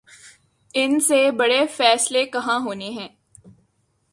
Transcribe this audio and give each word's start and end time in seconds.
ان 0.73 0.99
سے 0.99 1.31
بڑے 1.31 1.67
فیصلے 1.67 2.25
کہاں 2.25 2.59
ہونے 2.59 2.89
ہیں۔ 2.89 3.09